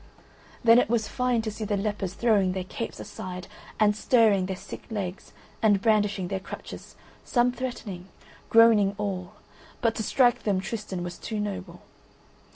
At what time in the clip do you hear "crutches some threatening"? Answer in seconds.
6.39-8.07